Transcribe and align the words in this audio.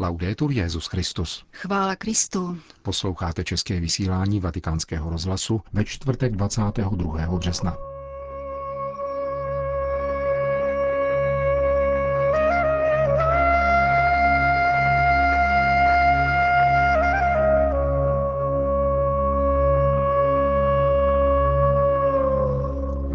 Laudetur 0.00 0.52
Jezus 0.52 0.86
Christus. 0.86 1.44
Chvála 1.52 1.96
Kristu. 1.96 2.58
Posloucháte 2.82 3.44
české 3.44 3.80
vysílání 3.80 4.40
Vatikánského 4.40 5.10
rozhlasu 5.10 5.60
ve 5.72 5.84
čtvrtek 5.84 6.36
22. 6.36 7.38
března. 7.38 7.76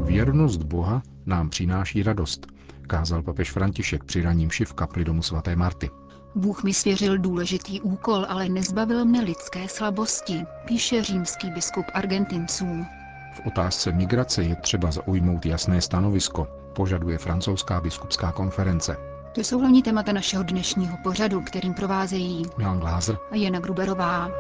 Věrnost 0.06 0.64
Boha 0.64 1.02
nám 1.26 1.50
přináší 1.50 2.04
radost, 2.04 2.48
kázal 2.88 3.22
papež 3.24 3.52
František 3.52 4.04
při 4.04 4.22
raním 4.22 4.52
šiv 4.52 4.74
kapli 4.74 5.06
domu 5.06 5.22
svaté 5.22 5.56
Marty. 5.56 5.90
Bůh 6.36 6.64
mi 6.64 6.74
svěřil 6.74 7.18
důležitý 7.18 7.82
úkol, 7.82 8.26
ale 8.30 8.50
nezbavil 8.50 9.06
mne 9.06 9.22
lidské 9.22 9.68
slabosti, 9.68 10.46
píše 10.66 11.04
římský 11.04 11.50
biskup 11.52 11.86
Argentinců. 11.94 12.86
V 13.34 13.48
otázce 13.48 13.92
migrace 13.92 14.44
je 14.44 14.56
třeba 14.56 14.92
zaujmout 14.92 15.46
jasné 15.46 15.82
stanovisko, 15.82 16.48
požaduje 16.76 17.18
francouzská 17.18 17.82
biskupská 17.82 18.32
konference. 18.32 18.98
To 19.36 19.42
jsou 19.42 19.60
hlavní 19.60 19.84
témata 19.84 20.14
našeho 20.14 20.44
dnešního 20.44 20.98
pořadu, 21.04 21.42
kterým 21.42 21.74
provázejí 21.74 22.46
Milan 22.58 22.80
Glázer 22.80 23.18
a 23.32 23.36
Jana 23.36 23.60
Gruberová. 23.60 24.32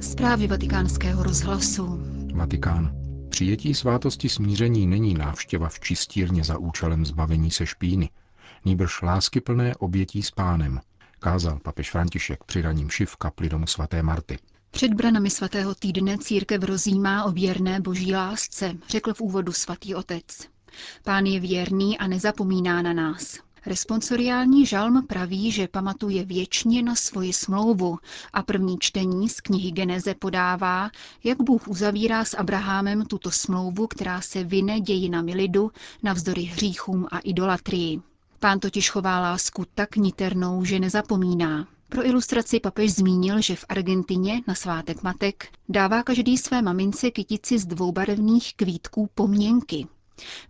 Zprávy 0.00 0.46
vatikánského 0.46 1.22
rozhlasu. 1.22 2.00
Vatikán. 2.34 2.92
Přijetí 3.28 3.74
svátosti 3.74 4.28
smíření 4.28 4.86
není 4.86 5.14
návštěva 5.14 5.68
v 5.68 5.80
čistírně 5.80 6.44
za 6.44 6.58
účelem 6.58 7.06
zbavení 7.06 7.50
se 7.50 7.66
špíny, 7.66 8.10
nýbrž 8.64 9.02
láskyplné 9.02 9.74
obětí 9.74 10.22
s 10.22 10.30
pánem, 10.30 10.80
kázal 11.18 11.58
papež 11.58 11.90
František 11.90 12.44
při 12.44 12.62
raním 12.62 12.90
šiv 12.90 13.16
kapli 13.16 13.48
domu 13.48 13.66
svaté 13.66 14.02
Marty. 14.02 14.38
Před 14.70 14.94
branami 14.94 15.30
svatého 15.30 15.74
týdne 15.74 16.18
církev 16.18 16.62
rozjímá 16.62 17.24
o 17.24 17.30
věrné 17.30 17.80
boží 17.80 18.14
lásce, 18.14 18.74
řekl 18.88 19.14
v 19.14 19.20
úvodu 19.20 19.52
svatý 19.52 19.94
otec. 19.94 20.24
Pán 21.04 21.26
je 21.26 21.40
věrný 21.40 21.98
a 21.98 22.06
nezapomíná 22.06 22.82
na 22.82 22.92
nás. 22.92 23.38
Responsoriální 23.66 24.66
žalm 24.66 25.06
praví, 25.06 25.52
že 25.52 25.68
pamatuje 25.68 26.24
věčně 26.24 26.82
na 26.82 26.94
svoji 26.94 27.32
smlouvu 27.32 27.98
a 28.32 28.42
první 28.42 28.76
čtení 28.80 29.28
z 29.28 29.40
knihy 29.40 29.70
Geneze 29.70 30.14
podává, 30.14 30.90
jak 31.24 31.42
Bůh 31.42 31.68
uzavírá 31.68 32.24
s 32.24 32.36
Abrahamem 32.36 33.06
tuto 33.06 33.30
smlouvu, 33.30 33.86
která 33.86 34.20
se 34.20 34.44
vyne 34.44 34.80
dějinami 34.80 35.34
lidu 35.34 35.70
navzdory 36.02 36.42
hříchům 36.42 37.06
a 37.10 37.18
idolatrii. 37.18 38.00
Pán 38.40 38.60
totiž 38.60 38.90
chová 38.90 39.20
lásku 39.20 39.64
tak 39.74 39.96
niternou, 39.96 40.64
že 40.64 40.80
nezapomíná. 40.80 41.68
Pro 41.88 42.06
ilustraci 42.06 42.60
papež 42.60 42.94
zmínil, 42.94 43.40
že 43.40 43.56
v 43.56 43.64
Argentině 43.68 44.42
na 44.48 44.54
svátek 44.54 45.02
matek 45.02 45.48
dává 45.68 46.02
každý 46.02 46.38
své 46.38 46.62
mamince 46.62 47.10
kytici 47.10 47.58
z 47.58 47.66
dvoubarevných 47.66 48.54
kvítků 48.56 49.08
poměnky. 49.14 49.86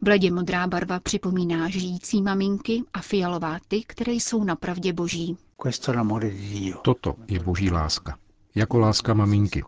Bledě 0.03 0.31
modrá 0.31 0.67
barva 0.67 1.01
připomíná 1.01 1.69
žijící 1.69 2.23
maminky 2.23 2.83
a 2.93 3.01
fialová 3.01 3.59
ty, 3.69 3.83
které 3.87 4.13
jsou 4.13 4.45
na 4.45 4.57
pravdě 4.57 4.93
boží. 4.93 5.37
Toto 6.83 7.15
je 7.29 7.41
boží 7.41 7.71
láska. 7.71 8.19
Jako 8.55 8.79
láska 8.79 9.15
maminky. 9.15 9.63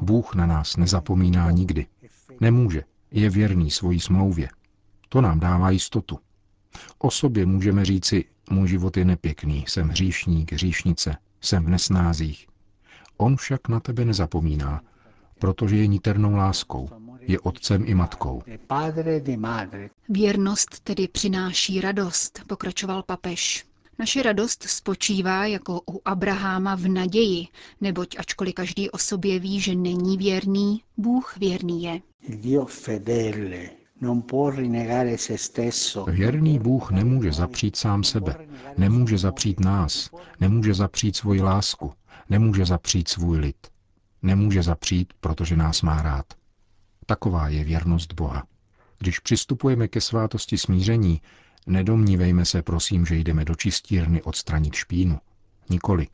Bůh 0.00 0.34
na 0.34 0.46
nás 0.46 0.76
nezapomíná 0.76 1.50
nikdy. 1.50 1.86
Nemůže. 2.40 2.84
Je 3.10 3.30
věrný 3.30 3.70
svojí 3.70 4.00
smlouvě. 4.00 4.48
To 5.08 5.20
nám 5.20 5.40
dává 5.40 5.70
jistotu. 5.70 6.18
O 6.98 7.10
sobě 7.10 7.46
můžeme 7.46 7.84
říci, 7.84 8.24
můj 8.50 8.68
život 8.68 8.96
je 8.96 9.04
nepěkný, 9.04 9.64
jsem 9.68 9.88
hříšník, 9.88 10.52
hříšnice, 10.52 11.16
jsem 11.40 11.64
v 11.64 11.68
nesnázích. 11.68 12.46
On 13.16 13.36
však 13.36 13.68
na 13.68 13.80
tebe 13.80 14.04
nezapomíná, 14.04 14.80
protože 15.38 15.76
je 15.76 15.86
niternou 15.86 16.34
láskou, 16.34 16.88
je 17.20 17.40
otcem 17.40 17.82
i 17.86 17.94
matkou. 17.94 18.42
Věrnost 20.08 20.80
tedy 20.80 21.08
přináší 21.08 21.80
radost, 21.80 22.40
pokračoval 22.46 23.02
papež. 23.02 23.64
Naše 23.98 24.22
radost 24.22 24.62
spočívá 24.62 25.46
jako 25.46 25.80
u 25.90 26.00
Abraháma 26.04 26.74
v 26.74 26.88
naději, 26.88 27.46
neboť 27.80 28.16
ačkoliv 28.18 28.54
každý 28.54 28.90
o 28.90 28.98
sobě 28.98 29.38
ví, 29.38 29.60
že 29.60 29.74
není 29.74 30.16
věrný, 30.16 30.82
Bůh 30.96 31.36
věrný 31.36 31.82
je. 31.82 32.00
Věrný 36.06 36.58
Bůh 36.58 36.90
nemůže 36.90 37.32
zapřít 37.32 37.76
sám 37.76 38.04
sebe, 38.04 38.36
nemůže 38.76 39.18
zapřít 39.18 39.60
nás, 39.60 40.10
nemůže 40.40 40.74
zapřít 40.74 41.16
svoji 41.16 41.42
lásku, 41.42 41.92
nemůže 42.30 42.64
zapřít 42.64 43.08
svůj 43.08 43.38
lid. 43.38 43.56
Nemůže 44.22 44.62
zapřít, 44.62 45.12
protože 45.20 45.56
nás 45.56 45.82
má 45.82 46.02
rád. 46.02 46.26
Taková 47.06 47.48
je 47.48 47.64
věrnost 47.64 48.12
Boha. 48.14 48.46
Když 48.98 49.18
přistupujeme 49.18 49.88
ke 49.88 50.00
svátosti 50.00 50.58
smíření, 50.58 51.20
nedomnívejme 51.66 52.44
se 52.44 52.62
prosím, 52.62 53.06
že 53.06 53.16
jdeme 53.16 53.44
do 53.44 53.54
čistírny 53.54 54.22
odstranit 54.22 54.74
špínu. 54.74 55.18
Nikoli. 55.70 56.06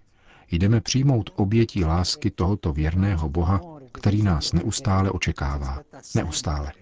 Jdeme 0.50 0.80
přijmout 0.80 1.30
obětí 1.36 1.84
lásky 1.84 2.30
tohoto 2.30 2.72
věrného 2.72 3.28
Boha, 3.28 3.60
který 3.96 4.22
nás 4.22 4.52
neustále 4.52 5.10
očekává. 5.10 5.82
Neustále. 6.14 6.72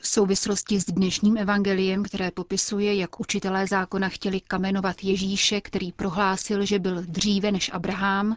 V 0.00 0.08
souvislosti 0.08 0.80
s 0.80 0.84
dnešním 0.84 1.36
evangeliem, 1.36 2.02
které 2.02 2.30
popisuje, 2.30 2.94
jak 2.94 3.20
učitelé 3.20 3.66
zákona 3.66 4.08
chtěli 4.08 4.40
kamenovat 4.40 5.04
Ježíše, 5.04 5.60
který 5.60 5.92
prohlásil, 5.92 6.66
že 6.66 6.78
byl 6.78 7.02
dříve 7.02 7.52
než 7.52 7.70
Abraham, 7.72 8.36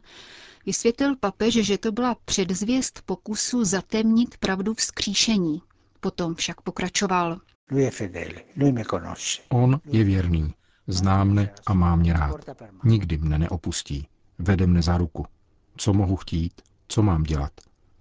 vysvětlil 0.65 1.15
papež, 1.15 1.53
že 1.53 1.77
to 1.77 1.91
byla 1.91 2.15
předzvěst 2.25 3.01
pokusu 3.05 3.63
zatemnit 3.63 4.37
pravdu 4.37 4.73
vzkříšení. 4.73 5.61
Potom 5.99 6.35
však 6.35 6.61
pokračoval. 6.61 7.39
On 9.49 9.79
je 9.85 10.03
věrný, 10.03 10.53
zná 10.87 11.23
mne 11.23 11.53
a 11.65 11.73
má 11.73 11.95
mě 11.95 12.13
rád. 12.13 12.35
Nikdy 12.83 13.17
mne 13.17 13.39
neopustí. 13.39 14.07
Vede 14.39 14.67
mne 14.67 14.81
za 14.81 14.97
ruku. 14.97 15.25
Co 15.77 15.93
mohu 15.93 16.15
chtít? 16.15 16.61
Co 16.87 17.03
mám 17.03 17.23
dělat? 17.23 17.51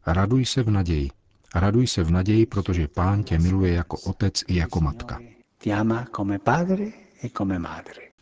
Raduj 0.07 0.47
se 0.47 0.63
v 0.63 0.71
naději. 0.71 1.11
Raduj 1.55 1.87
se 1.87 2.03
v 2.03 2.11
naději, 2.11 2.47
protože 2.47 2.89
pán 2.89 3.23
tě 3.23 3.39
miluje 3.39 3.73
jako 3.73 3.99
otec 3.99 4.43
i 4.47 4.57
jako 4.57 4.81
matka. 4.81 5.21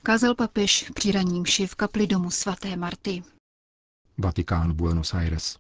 Kázal 0.02 0.34
papež 0.34 0.90
při 0.94 1.12
raním 1.12 1.44
v 1.66 1.74
kapli 1.74 2.06
domu 2.06 2.30
svaté 2.30 2.76
Marty. 2.76 3.22
Vatikán 4.18 4.72
Buenos 4.72 5.14
Aires. 5.14 5.58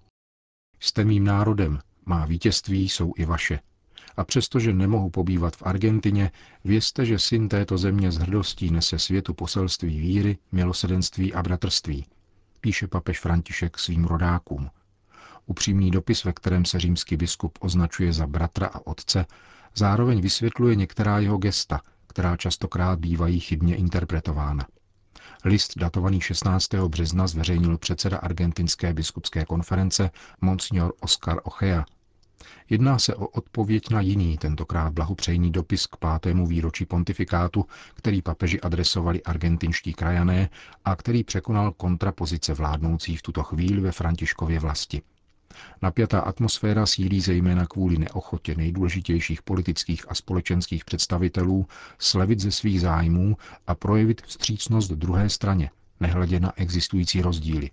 Jste 0.80 1.04
mým 1.04 1.24
národem, 1.24 1.78
má 2.06 2.26
vítězství 2.26 2.88
jsou 2.88 3.12
i 3.16 3.24
vaše. 3.24 3.60
A 4.16 4.24
přestože 4.24 4.72
nemohu 4.72 5.10
pobývat 5.10 5.56
v 5.56 5.62
Argentině, 5.62 6.30
vězte, 6.64 7.06
že 7.06 7.18
syn 7.18 7.48
této 7.48 7.78
země 7.78 8.12
s 8.12 8.16
hrdostí 8.16 8.70
nese 8.70 8.98
světu 8.98 9.34
poselství 9.34 10.00
víry, 10.00 10.38
milosedenství 10.52 11.34
a 11.34 11.42
bratrství, 11.42 12.06
píše 12.60 12.86
papež 12.88 13.20
František 13.20 13.78
svým 13.78 14.04
rodákům. 14.04 14.70
Upřímný 15.46 15.90
dopis, 15.90 16.24
ve 16.24 16.32
kterém 16.32 16.64
se 16.64 16.80
římský 16.80 17.16
biskup 17.16 17.58
označuje 17.60 18.12
za 18.12 18.26
bratra 18.26 18.66
a 18.66 18.86
otce, 18.86 19.26
zároveň 19.74 20.20
vysvětluje 20.20 20.76
některá 20.76 21.18
jeho 21.18 21.38
gesta, 21.38 21.80
která 22.06 22.36
častokrát 22.36 22.98
bývají 22.98 23.40
chybně 23.40 23.76
interpretována. 23.76 24.66
List 25.44 25.72
datovaný 25.78 26.20
16. 26.20 26.74
března 26.74 27.26
zveřejnil 27.26 27.78
předseda 27.78 28.18
argentinské 28.18 28.94
biskupské 28.94 29.44
konference 29.44 30.10
Monsignor 30.40 30.92
Oscar 31.00 31.40
Ochea. 31.42 31.84
Jedná 32.70 32.98
se 32.98 33.14
o 33.14 33.26
odpověď 33.26 33.90
na 33.90 34.00
jiný, 34.00 34.38
tentokrát 34.38 34.92
blahopřejný 34.92 35.50
dopis 35.50 35.86
k 35.86 35.96
pátému 35.96 36.46
výročí 36.46 36.84
pontifikátu, 36.84 37.66
který 37.94 38.22
papeži 38.22 38.60
adresovali 38.60 39.22
argentinští 39.22 39.92
krajané 39.94 40.48
a 40.84 40.96
který 40.96 41.24
překonal 41.24 41.72
kontrapozice 41.72 42.54
vládnoucí 42.54 43.16
v 43.16 43.22
tuto 43.22 43.42
chvíli 43.42 43.80
ve 43.80 43.92
Františkově 43.92 44.58
vlasti. 44.58 45.02
Napjatá 45.82 46.20
atmosféra 46.20 46.86
sílí 46.86 47.20
zejména 47.20 47.66
kvůli 47.66 47.98
neochotě 47.98 48.54
nejdůležitějších 48.54 49.42
politických 49.42 50.10
a 50.10 50.14
společenských 50.14 50.84
představitelů 50.84 51.66
slevit 51.98 52.40
ze 52.40 52.50
svých 52.50 52.80
zájmů 52.80 53.36
a 53.66 53.74
projevit 53.74 54.22
vstřícnost 54.26 54.90
druhé 54.90 55.28
straně, 55.30 55.70
nehledě 56.00 56.40
na 56.40 56.52
existující 56.56 57.22
rozdíly. 57.22 57.70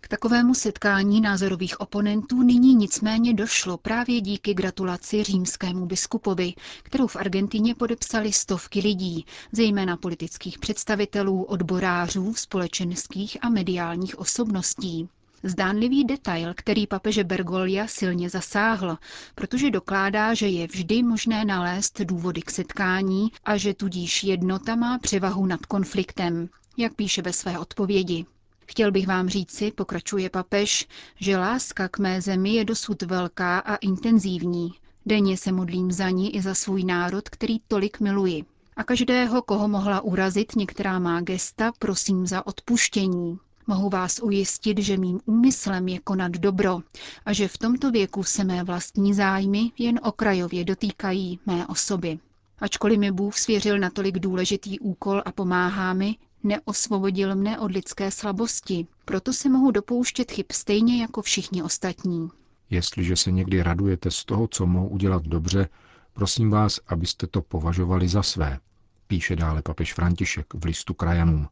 K 0.00 0.08
takovému 0.08 0.54
setkání 0.54 1.20
názorových 1.20 1.80
oponentů 1.80 2.42
nyní 2.42 2.74
nicméně 2.74 3.34
došlo 3.34 3.78
právě 3.78 4.20
díky 4.20 4.54
gratulaci 4.54 5.22
římskému 5.24 5.86
biskupovi, 5.86 6.54
kterou 6.82 7.06
v 7.06 7.16
Argentině 7.16 7.74
podepsali 7.74 8.32
stovky 8.32 8.80
lidí, 8.80 9.26
zejména 9.52 9.96
politických 9.96 10.58
představitelů, 10.58 11.42
odborářů, 11.42 12.34
společenských 12.34 13.36
a 13.44 13.48
mediálních 13.48 14.18
osobností. 14.18 15.08
Zdánlivý 15.42 16.04
detail, 16.04 16.54
který 16.56 16.86
papeže 16.86 17.24
Bergolia 17.24 17.86
silně 17.86 18.30
zasáhl, 18.30 18.98
protože 19.34 19.70
dokládá, 19.70 20.34
že 20.34 20.48
je 20.48 20.66
vždy 20.66 21.02
možné 21.02 21.44
nalézt 21.44 22.00
důvody 22.00 22.42
k 22.42 22.50
setkání 22.50 23.32
a 23.44 23.56
že 23.56 23.74
tudíž 23.74 24.24
jednota 24.24 24.74
má 24.74 24.98
převahu 24.98 25.46
nad 25.46 25.66
konfliktem, 25.66 26.48
jak 26.76 26.94
píše 26.94 27.22
ve 27.22 27.32
své 27.32 27.58
odpovědi. 27.58 28.24
Chtěl 28.66 28.92
bych 28.92 29.06
vám 29.06 29.28
říci, 29.28 29.70
pokračuje 29.70 30.30
papež, 30.30 30.88
že 31.16 31.36
láska 31.36 31.88
k 31.88 31.98
mé 31.98 32.20
zemi 32.20 32.54
je 32.54 32.64
dosud 32.64 33.02
velká 33.02 33.58
a 33.58 33.76
intenzívní. 33.76 34.72
Denně 35.06 35.36
se 35.36 35.52
modlím 35.52 35.92
za 35.92 36.10
ní 36.10 36.36
i 36.36 36.42
za 36.42 36.54
svůj 36.54 36.84
národ, 36.84 37.28
který 37.28 37.58
tolik 37.68 38.00
miluji. 38.00 38.44
A 38.76 38.84
každého, 38.84 39.42
koho 39.42 39.68
mohla 39.68 40.00
urazit 40.00 40.56
některá 40.56 40.98
má 40.98 41.20
gesta, 41.20 41.72
prosím 41.78 42.26
za 42.26 42.46
odpuštění. 42.46 43.38
Mohu 43.66 43.88
vás 43.90 44.20
ujistit, 44.22 44.78
že 44.78 44.96
mým 44.96 45.20
úmyslem 45.24 45.88
je 45.88 45.98
konat 45.98 46.32
dobro 46.32 46.80
a 47.24 47.32
že 47.32 47.48
v 47.48 47.58
tomto 47.58 47.90
věku 47.90 48.22
se 48.24 48.44
mé 48.44 48.64
vlastní 48.64 49.14
zájmy 49.14 49.70
jen 49.78 50.00
okrajově 50.02 50.64
dotýkají 50.64 51.40
mé 51.46 51.66
osoby. 51.66 52.18
Ačkoliv 52.58 52.98
mi 52.98 53.12
Bůh 53.12 53.38
svěřil 53.38 53.78
natolik 53.78 54.18
důležitý 54.18 54.78
úkol 54.78 55.22
a 55.24 55.32
pomáhá 55.32 55.92
mi, 55.92 56.16
neosvobodil 56.42 57.36
mne 57.36 57.58
od 57.60 57.70
lidské 57.70 58.10
slabosti, 58.10 58.86
proto 59.04 59.32
se 59.32 59.48
mohu 59.48 59.70
dopouštět 59.70 60.30
chyb 60.32 60.46
stejně 60.52 61.00
jako 61.00 61.22
všichni 61.22 61.62
ostatní. 61.62 62.28
Jestliže 62.70 63.16
se 63.16 63.30
někdy 63.30 63.62
radujete 63.62 64.10
z 64.10 64.24
toho, 64.24 64.48
co 64.48 64.66
mohu 64.66 64.88
udělat 64.88 65.22
dobře, 65.22 65.68
prosím 66.12 66.50
vás, 66.50 66.80
abyste 66.86 67.26
to 67.26 67.42
považovali 67.42 68.08
za 68.08 68.22
své, 68.22 68.58
píše 69.06 69.36
dále 69.36 69.62
papež 69.62 69.94
František 69.94 70.54
v 70.54 70.64
listu 70.64 70.94
krajanům. 70.94 71.48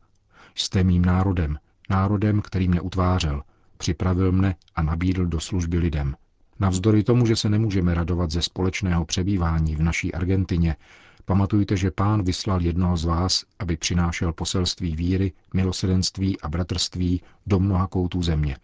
Jste 0.54 0.84
mým 0.84 1.04
národem, 1.04 1.58
národem, 1.90 2.42
který 2.42 2.68
mě 2.68 2.80
utvářel, 2.80 3.42
připravil 3.76 4.32
mne 4.32 4.54
a 4.74 4.82
nabídl 4.82 5.26
do 5.26 5.40
služby 5.40 5.78
lidem. 5.78 6.14
Navzdory 6.60 7.04
tomu, 7.04 7.26
že 7.26 7.36
se 7.36 7.48
nemůžeme 7.48 7.94
radovat 7.94 8.30
ze 8.30 8.42
společného 8.42 9.04
přebývání 9.04 9.76
v 9.76 9.82
naší 9.82 10.14
Argentině, 10.14 10.76
pamatujte, 11.24 11.76
že 11.76 11.90
pán 11.90 12.22
vyslal 12.22 12.62
jednoho 12.62 12.96
z 12.96 13.04
vás, 13.04 13.44
aby 13.58 13.76
přinášel 13.76 14.32
poselství 14.32 14.96
víry, 14.96 15.32
milosedenství 15.54 16.40
a 16.40 16.48
bratrství 16.48 17.22
do 17.46 17.60
mnoha 17.60 17.86
koutů 17.86 18.22
země. 18.22 18.56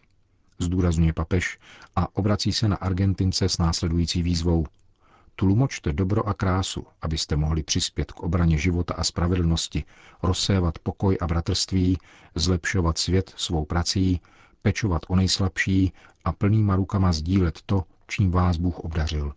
Zdůrazňuje 0.59 1.13
papež 1.13 1.59
a 1.97 2.17
obrací 2.17 2.53
se 2.53 2.69
na 2.69 2.77
Argentince 2.77 3.49
s 3.49 3.59
následující 3.59 4.23
výzvou. 4.23 4.67
Tlumočte 5.39 5.93
dobro 5.93 6.29
a 6.29 6.35
krásu, 6.35 6.87
abyste 7.03 7.37
mohli 7.37 7.63
přispět 7.63 8.13
k 8.13 8.21
obraně 8.21 8.59
života 8.59 8.95
a 8.95 9.05
spravedlnosti, 9.05 9.85
rozsévat 10.23 10.79
pokoj 10.79 11.19
a 11.21 11.27
bratrství, 11.27 11.99
zlepšovat 12.35 12.99
svět 12.99 13.35
svou 13.37 13.65
prací, 13.65 14.21
pečovat 14.63 15.03
o 15.09 15.17
nejslabší 15.17 15.93
a 16.25 16.33
plnýma 16.33 16.77
rukama 16.77 17.13
sdílet 17.13 17.59
to, 17.67 17.85
čím 18.07 18.31
vás 18.31 18.57
Bůh 18.57 18.79
obdařil. 18.79 19.33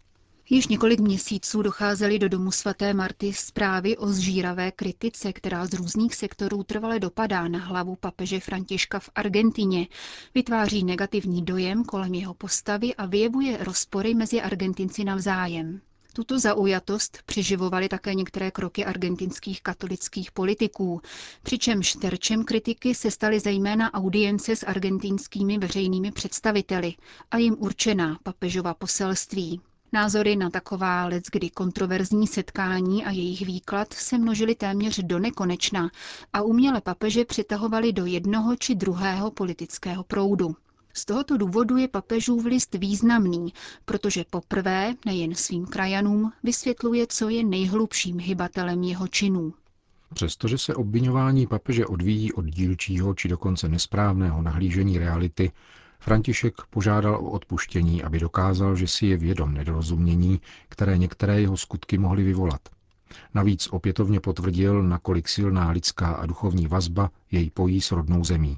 Již 0.52 0.68
několik 0.68 1.00
měsíců 1.00 1.62
docházely 1.62 2.20
do 2.20 2.30
domu 2.30 2.52
svaté 2.52 2.94
Marty 2.94 3.34
zprávy 3.34 3.98
o 3.98 4.08
zžíravé 4.08 4.72
kritice, 4.72 5.34
která 5.34 5.66
z 5.66 5.74
různých 5.74 6.16
sektorů 6.16 6.64
trvale 6.64 7.00
dopadá 7.00 7.48
na 7.48 7.60
hlavu 7.60 7.96
papeže 7.96 8.40
Františka 8.40 9.00
v 9.00 9.10
Argentině, 9.16 9.88
vytváří 10.36 10.84
negativní 10.84 11.46
dojem 11.46 11.84
kolem 11.84 12.14
jeho 12.14 12.34
postavy 12.34 12.96
a 12.96 13.06
vyjevuje 13.06 13.64
rozpory 13.64 14.14
mezi 14.14 14.42
Argentinci 14.42 15.04
navzájem. 15.04 15.82
Tuto 16.20 16.40
zaujatost 16.40 17.20
přeživovaly 17.26 17.90
také 17.90 18.14
některé 18.16 18.52
kroky 18.52 18.86
argentinských 18.86 19.62
katolických 19.62 20.32
politiků, 20.32 21.02
přičemž 21.44 21.94
terčem 21.94 22.44
kritiky 22.46 22.96
se 22.96 23.12
staly 23.12 23.40
zejména 23.40 23.94
audience 23.94 24.56
s 24.56 24.64
argentinskými 24.66 25.58
veřejnými 25.58 26.12
představiteli 26.12 26.94
a 27.32 27.38
jim 27.38 27.56
určená 27.60 28.20
papežova 28.24 28.74
poselství. 28.74 29.62
Názory 29.94 30.36
na 30.36 30.50
taková 30.50 31.06
leckdy 31.06 31.50
kontroverzní 31.50 32.28
setkání 32.28 33.06
a 33.06 33.12
jejich 33.12 33.42
výklad 33.46 33.94
se 33.94 34.18
množily 34.18 34.56
téměř 34.56 35.00
do 35.00 35.20
nekonečna 35.20 35.90
a 36.34 36.42
uměle 36.42 36.82
papeže 36.82 37.26
přitahovali 37.26 37.94
do 37.94 38.06
jednoho 38.06 38.56
či 38.56 38.76
druhého 38.76 39.32
politického 39.32 40.04
proudu. 40.04 40.56
Z 41.00 41.06
tohoto 41.06 41.38
důvodu 41.38 41.78
je 41.78 41.88
papežův 41.88 42.46
list 42.46 42.76
významný, 42.76 43.54
protože 43.86 44.26
poprvé 44.30 44.96
nejen 45.06 45.36
svým 45.36 45.66
krajanům 45.66 46.32
vysvětluje, 46.44 47.08
co 47.10 47.30
je 47.30 47.44
nejhlubším 47.44 48.20
hybatelem 48.20 48.84
jeho 48.84 49.08
činů. 49.08 49.54
Přestože 50.14 50.58
se 50.58 50.76
obvinování 50.76 51.48
papeže 51.48 51.86
odvíjí 51.86 52.34
od 52.34 52.46
dílčího 52.46 53.14
či 53.14 53.28
dokonce 53.28 53.70
nesprávného 53.70 54.42
nahlížení 54.42 54.98
reality, 54.98 55.52
František 56.00 56.54
požádal 56.70 57.16
o 57.16 57.32
odpuštění, 57.32 58.04
aby 58.04 58.20
dokázal, 58.20 58.76
že 58.76 58.88
si 58.88 59.06
je 59.06 59.18
vědom 59.18 59.54
nedorozumění, 59.54 60.42
které 60.70 60.98
některé 60.98 61.42
jeho 61.42 61.58
skutky 61.58 61.98
mohly 61.98 62.24
vyvolat. 62.24 62.62
Navíc 63.34 63.68
opětovně 63.68 64.20
potvrdil, 64.20 64.84
nakolik 64.84 65.30
silná 65.30 65.72
lidská 65.72 66.08
a 66.08 66.26
duchovní 66.26 66.68
vazba 66.68 67.12
jej 67.32 67.50
pojí 67.50 67.82
s 67.82 67.92
rodnou 67.92 68.24
zemí. 68.24 68.58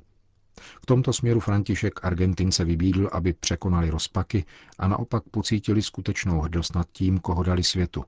V 0.82 0.86
tomto 0.86 1.14
směru 1.14 1.40
František 1.40 2.06
Argentince 2.06 2.66
vybídl, 2.66 3.10
aby 3.12 3.34
překonali 3.34 3.90
rozpaky 3.90 4.46
a 4.80 4.88
naopak 4.88 5.24
pocítili 5.32 5.82
skutečnou 5.82 6.42
hrdost 6.42 6.76
nad 6.76 6.88
tím, 6.92 7.20
koho 7.20 7.44
dali 7.44 7.64
světu. 7.64 8.04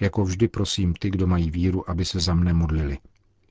Jako 0.00 0.24
vždy 0.24 0.48
prosím 0.48 0.94
ty, 0.94 1.10
kdo 1.10 1.26
mají 1.26 1.50
víru, 1.50 1.90
aby 1.90 2.04
se 2.04 2.20
za 2.20 2.34
mne 2.34 2.52
modlili. 2.52 2.98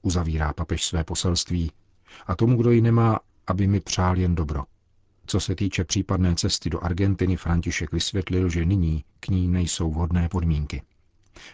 Uzavírá 0.01 0.54
papež 0.54 0.86
své 0.86 1.04
poselství. 1.04 1.72
A 2.28 2.36
tomu, 2.36 2.57
kdo 2.57 2.72
ji 2.72 2.81
nemá, 2.81 3.19
aby 3.48 3.68
mi 3.68 3.80
přál 3.80 4.18
jen 4.18 4.36
dobro. 4.36 4.63
Co 5.25 5.39
se 5.39 5.56
týče 5.56 5.84
případné 5.84 6.36
cesty 6.36 6.69
do 6.69 6.84
Argentiny, 6.84 7.38
František 7.38 7.92
vysvětlil, 7.92 8.50
že 8.50 8.66
nyní 8.66 9.04
k 9.19 9.27
ní 9.27 9.48
nejsou 9.48 9.92
vhodné 9.92 10.30
podmínky. 10.30 10.81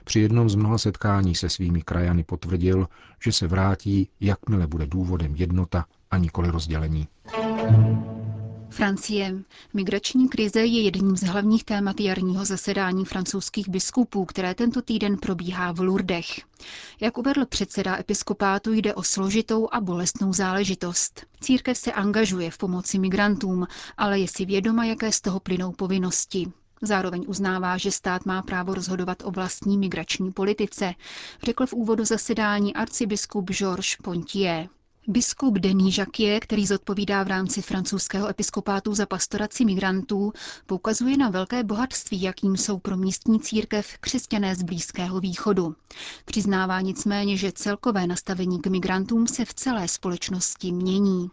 Při 0.04 0.20
jednom 0.20 0.50
z 0.50 0.56
mnoha 0.56 0.78
setkání 0.78 1.36
se 1.36 1.50
svými 1.50 1.82
krajany 1.82 2.24
potvrdil, 2.24 2.88
že 3.24 3.32
se 3.32 3.48
vrátí, 3.48 4.10
jakmile 4.20 4.68
bude 4.68 4.88
důvodem 4.88 5.36
jednota 5.36 5.86
a 6.12 6.18
nikoli 6.18 6.52
rozdělení. 6.52 7.08
Francie. 8.70 9.34
Migrační 9.74 10.30
krize 10.30 10.60
je 10.60 10.82
jedním 10.82 11.18
z 11.18 11.24
hlavních 11.24 11.64
témat 11.64 12.00
jarního 12.00 12.46
zasedání 12.46 13.06
francouzských 13.06 13.70
biskupů, 13.70 14.26
které 14.26 14.56
tento 14.56 14.82
týden 14.82 15.18
probíhá 15.18 15.72
v 15.72 15.80
Lourdech. 15.80 16.26
Jak 17.02 17.18
uvedl 17.18 17.46
předseda 17.46 17.98
episkopátu, 18.00 18.74
jde 18.74 18.94
o 18.96 19.04
složitou 19.04 19.68
a 19.72 19.82
bolestnou 19.82 20.34
záležitost. 20.34 21.26
Církev 21.42 21.78
se 21.78 21.92
angažuje 21.92 22.52
v 22.52 22.58
pomoci 22.58 23.00
migrantům, 23.00 23.68
ale 23.98 24.20
je 24.20 24.28
si 24.28 24.46
vědoma, 24.46 24.86
jaké 24.86 25.12
z 25.12 25.22
toho 25.22 25.40
plynou 25.40 25.72
povinnosti. 25.72 26.52
Zároveň 26.82 27.26
uznává, 27.28 27.78
že 27.78 27.92
stát 27.92 28.26
má 28.26 28.42
právo 28.42 28.74
rozhodovat 28.74 29.18
o 29.26 29.32
vlastní 29.32 29.78
migrační 29.78 30.32
politice, 30.32 30.94
řekl 31.44 31.66
v 31.66 31.74
úvodu 31.74 32.06
zasedání 32.06 32.74
arcibiskup 32.74 33.52
Georges 33.52 33.96
Pontier. 34.04 34.68
Biskup 35.10 35.60
Denis 35.60 35.98
Jacquier, 35.98 36.40
který 36.42 36.66
zodpovídá 36.66 37.24
v 37.24 37.28
rámci 37.28 37.62
francouzského 37.62 38.30
episkopátu 38.30 38.94
za 38.94 39.06
pastoraci 39.06 39.66
migrantů, 39.66 40.34
poukazuje 40.66 41.18
na 41.18 41.30
velké 41.30 41.64
bohatství, 41.64 42.22
jakým 42.22 42.58
jsou 42.58 42.80
pro 42.80 42.98
místní 42.98 43.40
církev 43.40 43.98
křesťané 44.00 44.56
z 44.56 44.64
Blízkého 44.64 45.20
východu. 45.20 45.76
Přiznává 46.26 46.82
nicméně, 46.82 47.38
že 47.38 47.52
celkové 47.52 48.08
nastavení 48.08 48.62
k 48.62 48.68
migrantům 48.68 49.28
se 49.28 49.46
v 49.46 49.54
celé 49.54 49.88
společnosti 49.88 50.72
mění. 50.72 51.30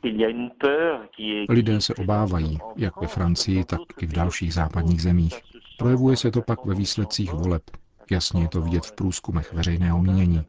Lidé 1.49 1.81
se 1.81 1.95
obávají, 1.95 2.59
jak 2.77 3.01
ve 3.01 3.07
Francii, 3.07 3.65
tak 3.65 3.81
i 4.01 4.07
v 4.07 4.13
dalších 4.13 4.55
západních 4.55 5.03
zemích. 5.03 5.41
Projevuje 5.79 6.17
se 6.17 6.31
to 6.31 6.43
pak 6.43 6.65
ve 6.65 6.75
výsledcích 6.75 7.33
voleb. 7.33 7.63
Jasně 8.11 8.43
je 8.43 8.49
to 8.49 8.63
vidět 8.63 8.85
v 8.87 8.93
průzkumech 8.93 9.53
veřejného 9.53 10.03
mínění. 10.03 10.43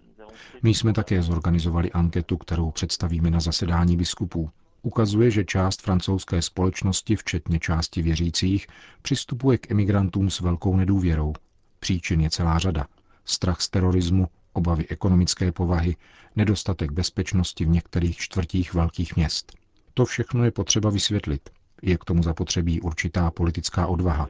My 0.64 0.74
jsme 0.74 0.94
také 0.94 1.22
zorganizovali 1.22 1.92
anketu, 1.92 2.38
kterou 2.38 2.72
představíme 2.72 3.32
na 3.32 3.40
zasedání 3.40 3.98
biskupů. 3.98 4.50
Ukazuje, 4.82 5.32
že 5.32 5.46
část 5.46 5.82
francouzské 5.82 6.42
společnosti, 6.42 7.16
včetně 7.16 7.60
části 7.60 8.02
věřících, 8.02 8.68
přistupuje 9.02 9.58
k 9.58 9.72
emigrantům 9.72 10.30
s 10.30 10.40
velkou 10.40 10.76
nedůvěrou. 10.76 11.34
Příčin 11.80 12.22
je 12.22 12.30
celá 12.30 12.60
řada. 12.60 12.86
Strach 13.26 13.62
z 13.62 13.70
terorismu, 13.70 14.28
obavy 14.54 14.88
ekonomické 14.90 15.52
povahy, 15.52 15.96
nedostatek 16.36 16.92
bezpečnosti 16.92 17.66
v 17.66 17.70
některých 17.70 18.18
čtvrtích 18.18 18.74
velkých 18.74 19.16
měst. 19.16 19.52
To 19.94 20.06
všechno 20.06 20.44
je 20.44 20.52
potřeba 20.52 20.90
vysvětlit. 20.90 21.50
Je 21.82 21.98
k 21.98 22.06
tomu 22.06 22.24
zapotřebí 22.24 22.82
určitá 22.82 23.32
politická 23.32 23.88
odvaha. 23.88 24.28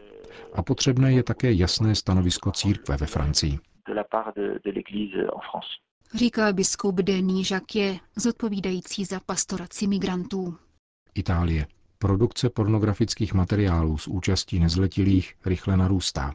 A 0.54 0.64
potřebné 0.64 1.14
je 1.14 1.24
také 1.24 1.54
jasné 1.54 1.96
stanovisko 1.96 2.52
církve 2.52 2.98
ve 2.98 3.06
Francii 3.06 3.60
říkal 6.14 6.54
biskup 6.54 6.96
Denis 6.96 7.52
Jacquier, 7.52 7.98
zodpovídající 8.16 9.06
za 9.06 9.20
pastoraci 9.20 9.88
migrantů. 9.88 10.56
Itálie. 11.16 11.68
Produkce 12.00 12.50
pornografických 12.50 13.34
materiálů 13.34 13.98
s 13.98 14.08
účastí 14.08 14.60
nezletilých 14.60 15.34
rychle 15.46 15.78
narůstá. 15.78 16.34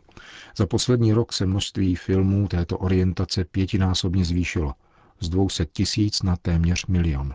Za 0.56 0.66
poslední 0.66 1.12
rok 1.12 1.32
se 1.32 1.46
množství 1.46 1.96
filmů 1.96 2.48
této 2.48 2.78
orientace 2.78 3.44
pětinásobně 3.44 4.24
zvýšilo, 4.24 4.74
z 5.20 5.28
200 5.28 5.66
tisíc 5.66 6.22
na 6.22 6.36
téměř 6.36 6.86
milion. 6.86 7.34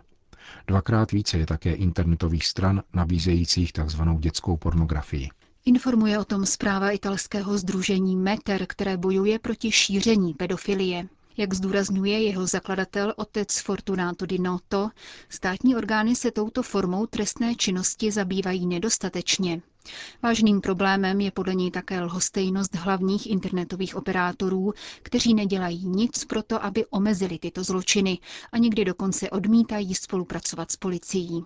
Dvakrát 0.66 1.12
více 1.12 1.38
je 1.38 1.46
také 1.46 1.74
internetových 1.74 2.46
stran 2.46 2.82
nabízejících 2.94 3.72
tzv. 3.72 4.02
dětskou 4.18 4.56
pornografii. 4.56 5.28
Informuje 5.64 6.18
o 6.18 6.24
tom 6.24 6.46
zpráva 6.46 6.90
italského 6.90 7.58
združení 7.58 8.16
Meter, 8.16 8.66
které 8.66 8.96
bojuje 8.96 9.38
proti 9.38 9.72
šíření 9.72 10.34
pedofilie. 10.34 11.08
Jak 11.38 11.54
zdůrazňuje 11.54 12.22
jeho 12.22 12.46
zakladatel 12.46 13.14
otec 13.16 13.60
Fortunato 13.60 14.26
Di 14.26 14.38
Noto, 14.38 14.88
státní 15.28 15.76
orgány 15.76 16.14
se 16.14 16.30
touto 16.30 16.62
formou 16.62 17.06
trestné 17.06 17.54
činnosti 17.54 18.10
zabývají 18.10 18.66
nedostatečně. 18.66 19.60
Vážným 20.22 20.60
problémem 20.60 21.20
je 21.20 21.30
podle 21.30 21.54
něj 21.54 21.70
také 21.70 22.00
lhostejnost 22.00 22.74
hlavních 22.74 23.30
internetových 23.30 23.96
operátorů, 23.96 24.72
kteří 25.02 25.34
nedělají 25.34 25.86
nic 25.86 26.24
pro 26.24 26.42
to, 26.42 26.64
aby 26.64 26.86
omezili 26.86 27.38
tyto 27.38 27.64
zločiny 27.64 28.18
a 28.52 28.58
někdy 28.58 28.84
dokonce 28.84 29.30
odmítají 29.30 29.94
spolupracovat 29.94 30.70
s 30.70 30.76
policií. 30.76 31.44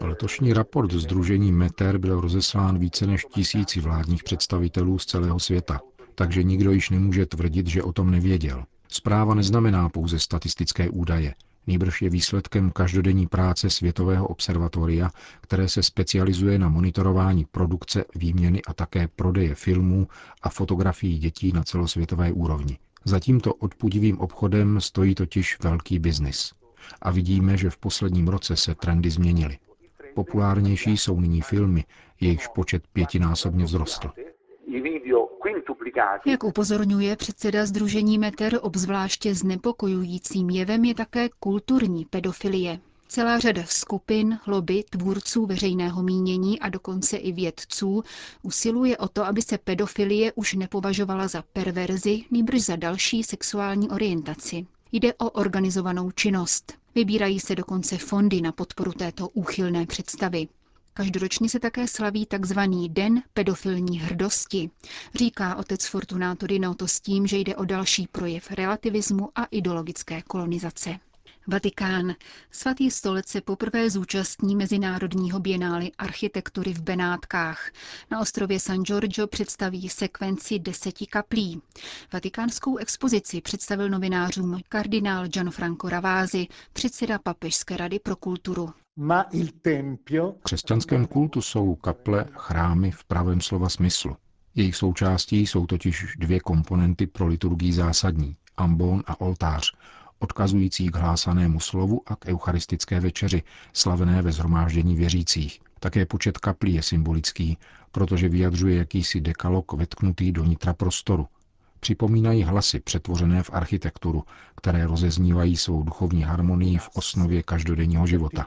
Letošní 0.00 0.52
raport 0.52 0.92
Združení 0.92 1.52
Meter 1.52 1.98
byl 1.98 2.20
rozeslán 2.20 2.78
více 2.78 3.06
než 3.06 3.24
tisíci 3.24 3.80
vládních 3.80 4.24
představitelů 4.24 4.98
z 4.98 5.06
celého 5.06 5.40
světa 5.40 5.80
takže 6.18 6.42
nikdo 6.42 6.72
již 6.72 6.90
nemůže 6.90 7.26
tvrdit, 7.26 7.66
že 7.66 7.82
o 7.82 7.92
tom 7.92 8.10
nevěděl. 8.10 8.64
Zpráva 8.88 9.34
neznamená 9.34 9.88
pouze 9.88 10.18
statistické 10.18 10.90
údaje, 10.90 11.34
nýbrž 11.66 12.02
je 12.02 12.10
výsledkem 12.10 12.70
každodenní 12.70 13.26
práce 13.26 13.70
Světového 13.70 14.26
observatoria, 14.26 15.10
které 15.40 15.68
se 15.68 15.82
specializuje 15.82 16.58
na 16.58 16.68
monitorování 16.68 17.44
produkce, 17.44 18.04
výměny 18.14 18.62
a 18.62 18.74
také 18.74 19.08
prodeje 19.08 19.54
filmů 19.54 20.08
a 20.42 20.48
fotografií 20.48 21.18
dětí 21.18 21.52
na 21.52 21.64
celosvětové 21.64 22.32
úrovni. 22.32 22.78
Za 23.04 23.20
tímto 23.20 23.54
odpudivým 23.54 24.18
obchodem 24.18 24.80
stojí 24.80 25.14
totiž 25.14 25.56
velký 25.62 25.98
biznis. 25.98 26.52
A 27.02 27.10
vidíme, 27.10 27.56
že 27.56 27.70
v 27.70 27.78
posledním 27.78 28.28
roce 28.28 28.56
se 28.56 28.74
trendy 28.74 29.10
změnily. 29.10 29.58
Populárnější 30.14 30.96
jsou 30.96 31.20
nyní 31.20 31.40
filmy, 31.42 31.84
jejichž 32.20 32.46
počet 32.54 32.82
pětinásobně 32.92 33.64
vzrostl. 33.66 34.10
Jak 36.26 36.44
upozorňuje 36.44 37.16
předseda 37.16 37.66
Združení 37.66 38.18
Meter, 38.18 38.58
obzvláště 38.62 39.34
znepokojujícím 39.34 40.50
jevem 40.50 40.84
je 40.84 40.94
také 40.94 41.28
kulturní 41.40 42.04
pedofilie. 42.04 42.80
Celá 43.08 43.38
řada 43.38 43.62
skupin, 43.66 44.38
lobby, 44.46 44.84
tvůrců 44.90 45.46
veřejného 45.46 46.02
mínění 46.02 46.60
a 46.60 46.68
dokonce 46.68 47.16
i 47.16 47.32
vědců 47.32 48.02
usiluje 48.42 48.96
o 48.96 49.08
to, 49.08 49.24
aby 49.24 49.42
se 49.42 49.58
pedofilie 49.58 50.32
už 50.32 50.54
nepovažovala 50.54 51.28
za 51.28 51.42
perverzi, 51.52 52.24
nýbrž 52.30 52.60
za 52.60 52.76
další 52.76 53.22
sexuální 53.22 53.90
orientaci. 53.90 54.66
Jde 54.92 55.14
o 55.14 55.30
organizovanou 55.30 56.10
činnost. 56.10 56.72
Vybírají 56.94 57.40
se 57.40 57.54
dokonce 57.54 57.98
fondy 57.98 58.40
na 58.40 58.52
podporu 58.52 58.92
této 58.92 59.28
úchylné 59.28 59.86
představy. 59.86 60.48
Každoročně 60.98 61.48
se 61.48 61.60
také 61.60 61.88
slaví 61.88 62.26
tzv. 62.26 62.58
Den 62.88 63.22
pedofilní 63.34 64.00
hrdosti. 64.00 64.70
Říká 65.14 65.54
otec 65.56 65.86
Fortunato 65.86 66.46
Dinoto 66.46 66.88
s 66.88 67.00
tím, 67.00 67.26
že 67.26 67.36
jde 67.36 67.56
o 67.56 67.64
další 67.64 68.06
projev 68.06 68.50
relativismu 68.50 69.28
a 69.34 69.44
ideologické 69.44 70.22
kolonizace. 70.22 70.98
Vatikán. 71.50 72.14
Svatý 72.50 72.90
stolec 72.90 73.28
se 73.28 73.40
poprvé 73.40 73.90
zúčastní 73.90 74.56
Mezinárodního 74.56 75.40
bienály 75.40 75.90
architektury 75.98 76.72
v 76.74 76.80
Benátkách. 76.82 77.70
Na 78.10 78.20
ostrově 78.20 78.60
San 78.60 78.82
Giorgio 78.82 79.26
představí 79.26 79.88
sekvenci 79.88 80.58
deseti 80.58 81.06
kaplí. 81.06 81.60
Vatikánskou 82.12 82.76
expozici 82.76 83.40
představil 83.40 83.88
novinářům 83.88 84.60
kardinál 84.68 85.28
Gianfranco 85.28 85.88
Ravasi, 85.88 86.46
předseda 86.72 87.18
Papežské 87.18 87.76
rady 87.76 87.98
pro 87.98 88.16
kulturu. 88.16 88.70
V 88.96 90.34
křesťanském 90.42 91.06
kultu 91.06 91.42
jsou 91.42 91.74
kaple 91.74 92.26
chrámy 92.32 92.90
v 92.90 93.04
pravém 93.04 93.40
slova 93.40 93.68
smyslu. 93.68 94.16
Jejich 94.54 94.76
součástí 94.76 95.46
jsou 95.46 95.66
totiž 95.66 96.06
dvě 96.18 96.40
komponenty 96.40 97.06
pro 97.06 97.26
liturgii 97.26 97.72
zásadní, 97.72 98.36
ambon 98.56 99.02
a 99.06 99.20
oltář, 99.20 99.72
odkazující 100.18 100.88
k 100.88 100.96
hlásanému 100.96 101.60
slovu 101.60 102.02
a 102.06 102.16
k 102.16 102.26
eucharistické 102.26 103.00
večeři, 103.00 103.42
slavené 103.72 104.22
ve 104.22 104.32
zhromáždění 104.32 104.96
věřících. 104.96 105.60
Také 105.80 106.06
počet 106.06 106.38
kaplí 106.38 106.74
je 106.74 106.82
symbolický, 106.82 107.58
protože 107.92 108.28
vyjadřuje 108.28 108.76
jakýsi 108.76 109.20
dekalog 109.20 109.72
vetknutý 109.72 110.32
do 110.32 110.44
nitra 110.44 110.74
prostoru. 110.74 111.26
Připomínají 111.80 112.42
hlasy 112.42 112.80
přetvořené 112.80 113.42
v 113.42 113.50
architekturu, 113.52 114.24
které 114.56 114.86
rozeznívají 114.86 115.56
svou 115.56 115.82
duchovní 115.82 116.22
harmonii 116.22 116.78
v 116.78 116.88
osnově 116.94 117.42
každodenního 117.42 118.06
života. 118.06 118.46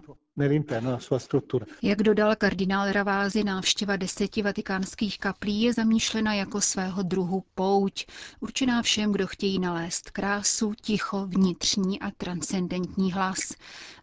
Jak 1.81 2.03
dodal 2.03 2.35
kardinál 2.35 2.91
Ravázy, 2.91 3.43
návštěva 3.43 3.95
deseti 3.95 4.41
vatikánských 4.41 5.19
kaplí 5.19 5.61
je 5.61 5.73
zamýšlena 5.73 6.33
jako 6.33 6.61
svého 6.61 7.03
druhu 7.03 7.43
pouť, 7.55 8.05
určená 8.39 8.81
všem, 8.81 9.11
kdo 9.11 9.27
chtějí 9.27 9.59
nalézt 9.59 10.09
krásu, 10.09 10.73
ticho, 10.81 11.27
vnitřní 11.27 11.99
a 11.99 12.11
transcendentní 12.11 13.11
hlas, 13.11 13.39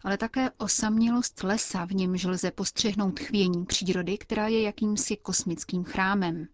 ale 0.03 0.17
také 0.17 0.51
osamělost 0.57 1.43
lesa, 1.43 1.85
v 1.85 1.91
němž 1.91 2.23
lze 2.23 2.51
postřehnout 2.51 3.19
chvění 3.19 3.65
přírody, 3.65 4.17
která 4.17 4.47
je 4.47 4.61
jakýmsi 4.61 5.17
kosmickým 5.17 5.83
chrámem. 5.83 6.47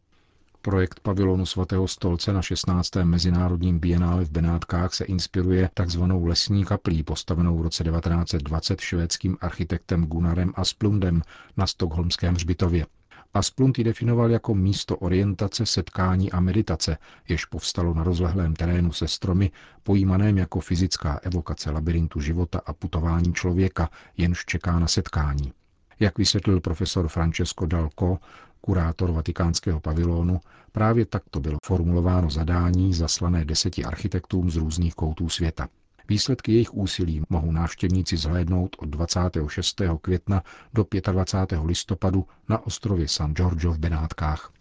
Projekt 0.65 0.99
pavilonu 0.99 1.45
svatého 1.45 1.87
stolce 1.87 2.33
na 2.33 2.41
16. 2.41 2.95
mezinárodním 3.03 3.79
bienále 3.79 4.25
v 4.25 4.31
Benátkách 4.31 4.93
se 4.93 5.05
inspiruje 5.05 5.69
takzvanou 5.73 6.25
lesní 6.25 6.65
kaplí 6.65 7.03
postavenou 7.03 7.57
v 7.57 7.61
roce 7.61 7.83
1920 7.83 8.81
švédským 8.81 9.37
architektem 9.41 10.05
Gunnarem 10.05 10.51
Asplundem 10.55 11.21
na 11.57 11.67
stokholmském 11.67 12.33
hřbitově. 12.33 12.85
Asplund 13.33 13.77
ji 13.77 13.83
definoval 13.83 14.31
jako 14.31 14.55
místo 14.55 14.97
orientace, 14.97 15.65
setkání 15.65 16.31
a 16.31 16.39
meditace, 16.39 16.97
jež 17.27 17.45
povstalo 17.45 17.93
na 17.93 18.03
rozlehlém 18.03 18.53
terénu 18.53 18.91
se 18.91 19.07
stromy, 19.07 19.51
pojímaném 19.83 20.37
jako 20.37 20.59
fyzická 20.59 21.19
evokace 21.23 21.71
labirintu 21.71 22.21
života 22.21 22.61
a 22.65 22.73
putování 22.73 23.33
člověka, 23.33 23.89
jenž 24.17 24.45
čeká 24.45 24.79
na 24.79 24.87
setkání. 24.87 25.53
Jak 25.99 26.17
vysvětlil 26.17 26.59
profesor 26.59 27.07
Francesco 27.07 27.65
Dalco, 27.65 28.17
kurátor 28.65 29.11
vatikánského 29.11 29.79
pavilonu, 29.79 30.39
právě 30.71 31.05
takto 31.05 31.39
bylo 31.39 31.57
formulováno 31.65 32.29
zadání 32.29 32.93
zaslané 32.93 33.45
deseti 33.45 33.83
architektům 33.85 34.49
z 34.49 34.55
různých 34.55 34.95
koutů 34.95 35.29
světa. 35.29 35.67
Výsledky 36.09 36.51
jejich 36.51 36.73
úsilí 36.73 37.21
mohou 37.29 37.51
návštěvníci 37.51 38.17
zhlédnout 38.17 38.75
od 38.79 38.85
26. 38.89 39.81
května 40.01 40.43
do 40.73 40.85
25. 41.11 41.59
listopadu 41.63 42.25
na 42.49 42.65
ostrově 42.65 43.07
San 43.07 43.33
Giorgio 43.33 43.73
v 43.73 43.77
Benátkách. 43.77 44.51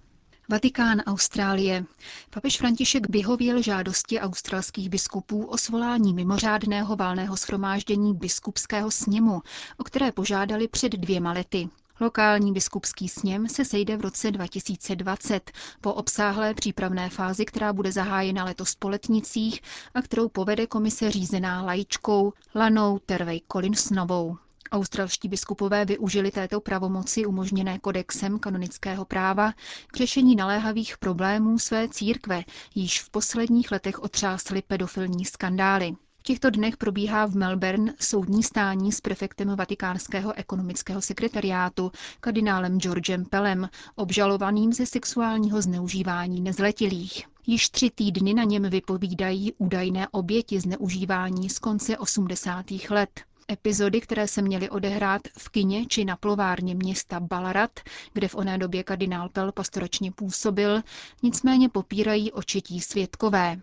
Vatikán, 0.49 1.01
Austrálie. 1.07 1.85
Papež 2.31 2.59
František 2.59 3.09
vyhověl 3.11 3.63
žádosti 3.63 4.21
australských 4.21 4.89
biskupů 4.91 5.45
o 5.45 5.59
svolání 5.59 6.15
mimořádného 6.15 6.97
válného 6.97 7.37
schromáždění 7.37 8.15
biskupského 8.15 8.91
sněmu, 8.91 9.43
o 9.77 9.85
které 9.85 10.13
požádali 10.13 10.69
před 10.69 10.93
dvěma 10.93 11.33
lety. 11.33 11.69
Lokální 12.01 12.53
biskupský 12.53 13.09
sněm 13.09 13.49
se 13.49 13.65
sejde 13.65 13.97
v 13.97 14.01
roce 14.01 14.31
2020 14.31 15.53
po 15.81 15.95
obsáhlé 15.95 16.55
přípravné 16.55 17.11
fázi, 17.11 17.45
která 17.45 17.73
bude 17.73 17.93
zahájena 17.93 18.45
letos 18.45 18.75
po 18.75 18.89
letnicích 18.89 19.61
a 19.95 20.03
kterou 20.03 20.29
povede 20.29 20.67
komise 20.67 21.11
řízená 21.11 21.63
laičkou 21.63 22.33
Lanou 22.55 22.99
Tervej 22.99 23.43
Collinsnovou. 23.53 24.37
Australští 24.73 25.29
biskupové 25.29 25.85
využili 25.85 26.31
této 26.31 26.61
pravomoci 26.61 27.27
umožněné 27.27 27.79
kodexem 27.79 28.39
kanonického 28.39 29.05
práva 29.05 29.53
k 29.87 29.97
řešení 29.97 30.37
naléhavých 30.37 30.99
problémů 30.99 31.59
své 31.59 31.89
církve, 31.89 32.43
již 32.75 33.03
v 33.03 33.11
posledních 33.11 33.73
letech 33.73 34.03
otřásly 34.03 34.63
pedofilní 34.63 35.25
skandály. 35.25 35.97
Těchto 36.26 36.50
dnech 36.50 36.76
probíhá 36.76 37.26
v 37.26 37.35
Melbourne 37.35 37.95
soudní 38.00 38.43
stání 38.43 38.93
s 38.93 39.00
prefektem 39.00 39.57
vatikánského 39.57 40.33
ekonomického 40.38 41.00
sekretariátu, 41.02 41.93
kardinálem 42.21 42.78
Georgem 42.81 43.25
Pelem, 43.25 43.69
obžalovaným 43.95 44.73
ze 44.73 44.87
sexuálního 44.87 45.62
zneužívání 45.62 46.40
nezletilých. 46.40 47.26
Již 47.47 47.69
tři 47.69 47.90
týdny 47.90 48.35
na 48.35 48.43
něm 48.45 48.62
vypovídají 48.71 49.52
údajné 49.59 50.09
oběti 50.11 50.61
zneužívání 50.61 51.50
z 51.50 51.59
konce 51.59 51.99
80. 51.99 52.66
let. 52.90 53.21
Epizody, 53.50 54.00
které 54.00 54.28
se 54.28 54.43
měly 54.43 54.71
odehrát 54.71 55.23
v 55.38 55.49
kině 55.49 55.87
či 55.87 56.04
na 56.04 56.16
plovárně 56.16 56.75
města 56.75 57.21
Ballarat, 57.21 57.81
kde 58.12 58.28
v 58.28 58.35
oné 58.35 58.59
době 58.59 58.85
kardinál 58.85 59.28
Pell 59.28 59.52
pastoračně 59.52 60.12
působil, 60.12 60.83
nicméně 61.23 61.69
popírají 61.69 62.33
očití 62.33 62.81
svědkové. 62.81 63.61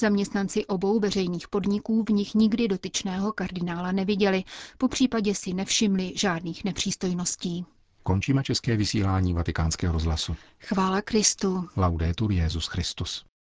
Zaměstnanci 0.00 0.66
obou 0.66 1.00
veřejných 1.00 1.48
podniků 1.48 2.04
v 2.08 2.10
nich 2.10 2.34
nikdy 2.34 2.68
dotyčného 2.68 3.32
kardinála 3.32 3.92
neviděli, 3.92 4.44
po 4.78 4.88
případě 4.88 5.34
si 5.34 5.54
nevšimli 5.54 6.12
žádných 6.16 6.64
nepřístojností. 6.64 7.64
Končíme 8.02 8.42
české 8.42 8.76
vysílání 8.76 9.34
vatikánského 9.34 9.92
rozhlasu. 9.92 10.36
Chvála 10.60 11.02
Kristu. 11.02 11.68
Laudetur 11.76 12.32
Jezus 12.32 12.66
Christus. 12.66 13.24